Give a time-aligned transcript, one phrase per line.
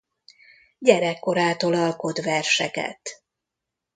[0.79, 3.23] Gyerekkorától alkot verseket.